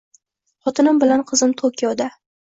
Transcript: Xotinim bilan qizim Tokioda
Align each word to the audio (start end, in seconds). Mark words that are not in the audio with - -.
Xotinim 0.69 1.01
bilan 1.03 1.21
qizim 1.31 1.53
Tokioda 1.63 2.09